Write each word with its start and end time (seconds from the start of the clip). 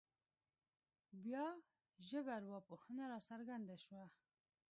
بیا 1.23 1.45
ژبارواپوهنه 2.09 3.03
راڅرګنده 3.11 3.77
شوه 3.85 4.05